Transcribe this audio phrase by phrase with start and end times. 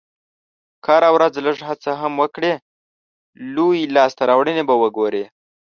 [0.83, 2.53] که هره ورځ لږه هڅه هم وکړې،
[3.55, 5.23] لویې لاسته راوړنې به وګورې.